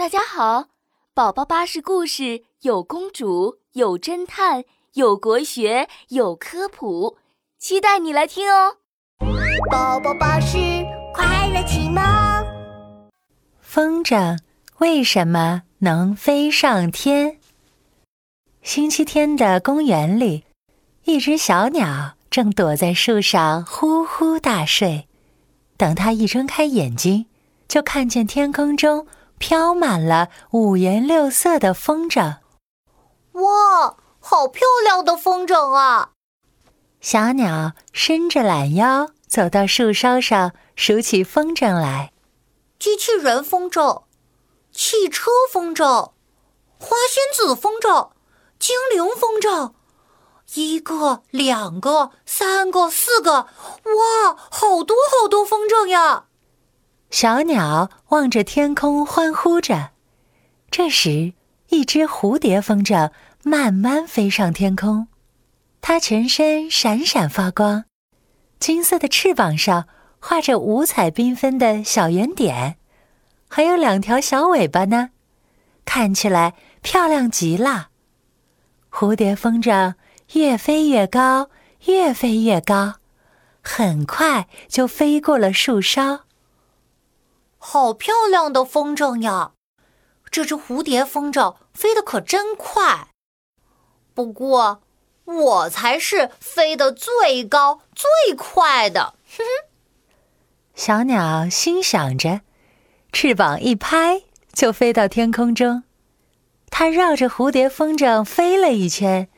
[0.00, 0.68] 大家好，
[1.12, 7.18] 宝宝巴士故事有公主，有侦探，有国学，有科普，
[7.58, 8.78] 期待你来听哦。
[9.70, 10.56] 宝宝巴士
[11.12, 12.02] 快乐启蒙。
[13.60, 14.38] 风筝
[14.78, 17.36] 为什么能飞上天？
[18.62, 20.44] 星期天的公园里，
[21.04, 25.06] 一只小鸟正躲在树上呼呼大睡。
[25.76, 27.26] 等它一睁开眼睛，
[27.68, 29.06] 就看见天空中。
[29.40, 32.36] 飘满了五颜六色的风筝，
[33.32, 36.10] 哇，好漂亮的风筝啊！
[37.00, 42.12] 小鸟伸着懒腰走到树梢上，数起风筝来：
[42.78, 44.02] 机器人风筝、
[44.70, 45.84] 汽车风筝、
[46.78, 48.10] 花仙子风筝、
[48.58, 49.72] 精灵风筝，
[50.52, 56.26] 一个、两个、三个、四个，哇，好多好多风筝呀！
[57.10, 59.90] 小鸟望着天空，欢呼着。
[60.70, 61.34] 这时，
[61.68, 63.10] 一只蝴蝶风筝
[63.42, 65.08] 慢慢飞上天空，
[65.80, 67.84] 它全身闪闪发光，
[68.60, 69.88] 金色的翅膀上
[70.20, 72.76] 画着五彩缤纷的小圆点，
[73.48, 75.10] 还有两条小尾巴呢，
[75.84, 77.88] 看起来漂亮极了。
[78.88, 79.94] 蝴蝶风筝
[80.34, 81.50] 越飞越高，
[81.86, 82.94] 越飞越高，
[83.62, 86.20] 很快就飞过了树梢。
[87.62, 89.52] 好漂亮的风筝呀！
[90.30, 93.08] 这只蝴蝶风筝飞得可真快。
[94.14, 94.80] 不过，
[95.24, 99.14] 我才是飞得最高最快的。
[99.28, 99.68] 哼哼，
[100.74, 102.40] 小鸟心想着，
[103.12, 104.22] 翅膀一拍
[104.52, 105.84] 就飞到天空中。
[106.70, 109.28] 它绕着蝴蝶风筝飞了一圈，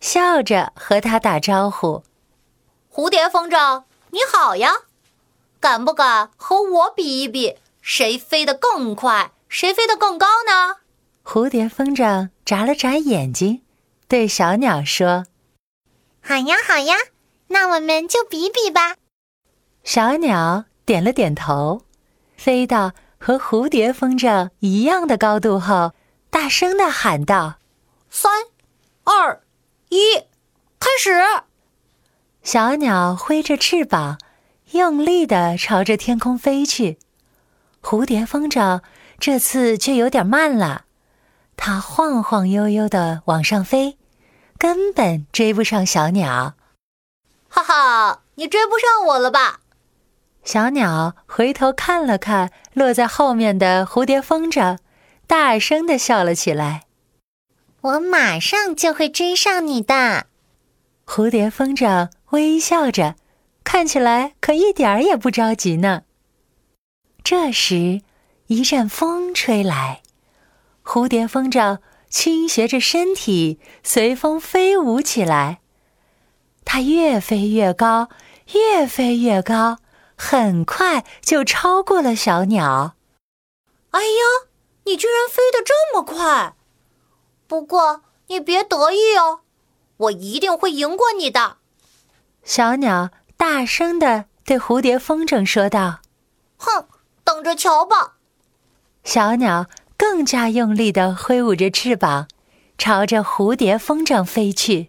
[0.00, 2.04] 笑着和它打招呼
[2.92, 4.72] ：“蝴蝶风筝，你好呀！
[5.58, 9.32] 敢不敢和我比一比？”谁飞得更快？
[9.48, 10.76] 谁飞得更高呢？
[11.24, 13.62] 蝴蝶风筝眨了眨眼睛，
[14.06, 15.26] 对小鸟说
[16.22, 16.94] ：“好呀，好呀，
[17.48, 18.96] 那我们就比比吧。”
[19.82, 21.82] 小鸟点了点头，
[22.36, 25.92] 飞到和蝴蝶风筝一样的高度后，
[26.30, 27.56] 大声的喊道
[28.08, 28.30] ：“三、
[29.02, 29.42] 二、
[29.88, 30.14] 一，
[30.78, 31.10] 开始！”
[32.44, 34.18] 小鸟挥着翅膀，
[34.70, 36.98] 用力的朝着天空飞去。
[37.82, 38.80] 蝴蝶风筝
[39.18, 40.84] 这次却有点慢了，
[41.56, 43.98] 它晃晃悠悠的往上飞，
[44.56, 46.54] 根本追不上小鸟。
[47.48, 49.60] 哈哈，你追不上我了吧？
[50.44, 54.78] 小鸟回头看了看落在后面的蝴蝶风筝，
[55.26, 56.84] 大声的笑了起来。
[57.82, 60.26] 我马上就会追上你的。
[61.04, 63.16] 蝴蝶风筝微笑着，
[63.64, 66.02] 看起来可一点儿也不着急呢。
[67.24, 68.02] 这时，
[68.48, 70.02] 一阵风吹来，
[70.84, 71.78] 蝴蝶风筝
[72.08, 75.60] 倾斜着身体，随风飞舞起来。
[76.64, 78.08] 它越飞越高，
[78.52, 79.78] 越飞越高，
[80.16, 82.96] 很快就超过了小鸟。
[83.90, 84.48] 哎呀，
[84.84, 86.54] 你居然飞得这么快！
[87.46, 89.40] 不过你别得意哦，
[89.96, 91.58] 我一定会赢过你的。
[92.42, 96.00] 小鸟大声的对蝴蝶风筝说道
[96.58, 96.88] ：“哼！”
[97.42, 98.14] 着瞧吧！
[99.04, 99.66] 小鸟
[99.96, 102.28] 更加用力地挥舞着翅膀，
[102.78, 104.88] 朝着蝴蝶风筝飞去。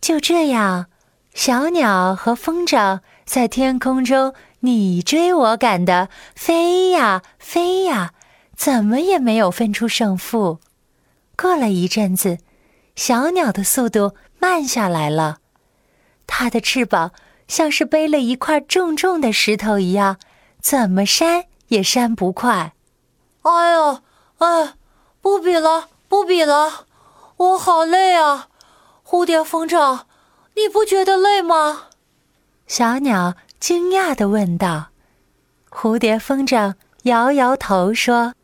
[0.00, 0.86] 就这样，
[1.32, 8.12] 小鸟和风筝在天空中你追我赶的飞呀飞呀，
[8.56, 10.58] 怎么也没有分出胜负。
[11.36, 12.38] 过了一阵子，
[12.96, 15.38] 小鸟的速度慢下来了，
[16.26, 17.12] 它的翅膀
[17.46, 20.18] 像是背了一块重重的石头一样。
[20.60, 22.74] 怎么扇也扇不快，
[23.40, 24.02] 哎呦，
[24.36, 24.74] 哎，
[25.22, 26.84] 不比了，不比了，
[27.38, 28.48] 我好累啊！
[29.02, 30.00] 蝴蝶风筝，
[30.54, 31.84] 你不觉得累吗？
[32.66, 34.88] 小鸟惊讶的问道。
[35.70, 36.74] 蝴蝶风筝
[37.04, 38.34] 摇摇头说：“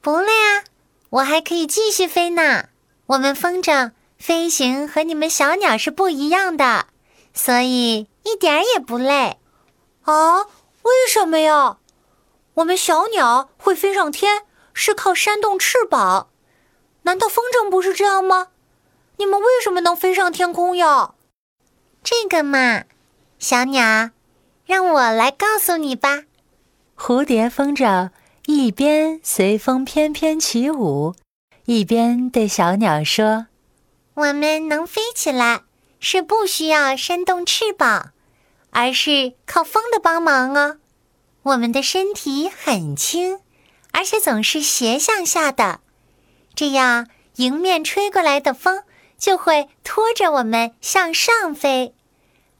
[0.00, 0.62] 不累啊，
[1.10, 2.66] 我还可以继续飞呢。
[3.06, 6.86] 我们风筝飞行和你们小鸟是不一样的，
[7.34, 9.40] 所以一点儿也不累。”
[10.06, 10.42] 啊？
[10.82, 11.78] 为什么呀？
[12.54, 16.28] 我们小鸟会飞上天是靠扇动翅膀，
[17.02, 18.48] 难道风筝不是这样吗？
[19.16, 21.14] 你们为什么能飞上天空呀？
[22.02, 22.84] 这个嘛，
[23.38, 24.10] 小鸟，
[24.66, 26.24] 让我来告诉你吧。
[26.96, 28.10] 蝴蝶风筝
[28.46, 31.14] 一边随风翩翩起舞，
[31.64, 33.46] 一边对小鸟说
[34.14, 35.62] ：“我们能飞起来，
[36.00, 38.12] 是不需要扇动翅膀。”
[38.74, 40.78] 而是靠风的帮忙哦。
[41.44, 43.40] 我们的身体很轻，
[43.90, 45.80] 而且总是斜向下的，
[46.54, 48.84] 这样迎面吹过来的风
[49.18, 51.94] 就会拖着我们向上飞。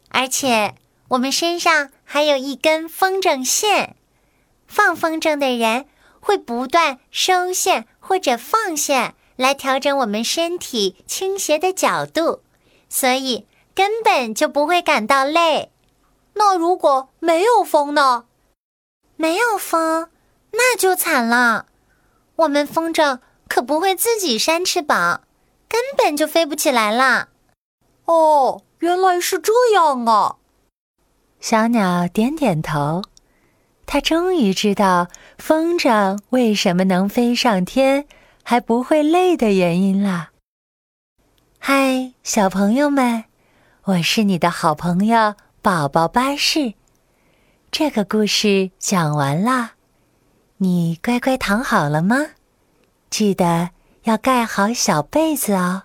[0.09, 0.75] 而且
[1.09, 3.95] 我们身上还有一根风筝线，
[4.67, 5.87] 放风筝的人
[6.19, 12.43] 会不断收线或者放线，来调整我们身体倾斜的角度，
[12.89, 15.71] 所以根本就不会感到累。
[16.35, 18.25] 那如果没有风呢？
[19.23, 20.09] 没有风，
[20.51, 21.67] 那就惨了。
[22.35, 25.21] 我们风筝可不会自己扇翅膀，
[25.69, 27.29] 根本就飞不起来了。
[28.07, 28.63] 哦。
[28.81, 30.39] 原来是这样啊！
[31.39, 33.03] 小鸟点点头，
[33.87, 35.07] 它终于知道
[35.39, 38.09] 风筝为什么能飞上天
[38.43, 40.31] 还不会累的原因了。
[41.61, 43.23] 嗨，小朋友们，
[43.85, 46.75] 我是你的好朋友宝宝巴士。
[47.73, 49.71] 这个故事讲完啦，
[50.59, 52.19] 你乖乖躺好了吗？
[53.09, 53.71] 记得
[54.03, 55.85] 要盖好小被子哦。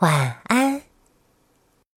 [0.00, 0.79] 晚安。